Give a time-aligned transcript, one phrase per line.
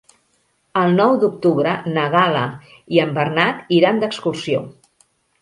[0.83, 2.41] El nou d'octubre na Gal·la
[2.97, 4.65] i en Bernat iran d'excursió.